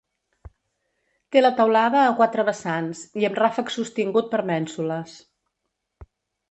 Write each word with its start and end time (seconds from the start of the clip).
Té 1.35 1.43
la 1.43 1.51
teulada 1.59 1.99
a 2.05 2.15
quatre 2.21 2.47
vessants 2.49 3.05
i 3.23 3.29
amb 3.31 3.39
ràfec 3.45 3.73
sostingut 3.77 4.35
per 4.35 4.45
mènsules. 4.53 5.17